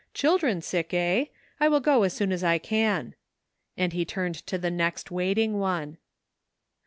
Children 0.15 0.63
sick, 0.63 0.95
eh? 0.95 1.25
I 1.59 1.67
will 1.69 1.79
go 1.79 2.01
as 2.01 2.11
soon 2.11 2.31
as 2.31 2.43
I 2.43 2.57
can," 2.57 3.13
and 3.77 3.93
he 3.93 4.03
turned 4.03 4.33
to 4.47 4.57
the 4.57 4.71
next 4.71 5.11
waiting 5.11 5.59
one. 5.59 5.97